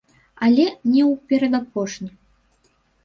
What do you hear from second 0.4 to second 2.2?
Але не ў перадапошні.